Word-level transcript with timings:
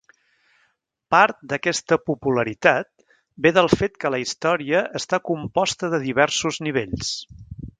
Part 1.15 1.43
d'aquesta 1.51 1.97
popularitat 2.11 2.89
ve 3.47 3.51
del 3.59 3.71
fet 3.81 4.01
que 4.05 4.13
la 4.15 4.23
història 4.25 4.83
està 5.01 5.21
composta 5.31 5.91
de 5.95 6.01
diversos 6.07 6.63
nivells. 6.69 7.13